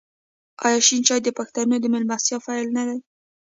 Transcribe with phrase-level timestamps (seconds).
[0.65, 2.97] آیا شین چای د پښتنو د میلمستیا پیل نه دی؟